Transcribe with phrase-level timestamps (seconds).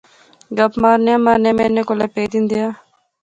[0.57, 2.61] گپ مارنیاں مارنیاں میں انیں کولا پھیت ہندا